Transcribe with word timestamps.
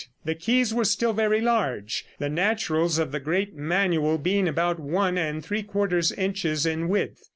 The 0.25 0.33
keys 0.33 0.73
were 0.73 0.83
still 0.83 1.13
very 1.13 1.41
large, 1.41 2.05
the 2.17 2.27
naturals 2.27 2.97
of 2.97 3.11
the 3.11 3.19
great 3.19 3.53
manual 3.53 4.17
being 4.17 4.47
about 4.47 4.79
one 4.79 5.15
and 5.15 5.45
three 5.45 5.61
quarters 5.61 6.11
inches 6.13 6.65
in 6.65 6.89
width. 6.89 7.29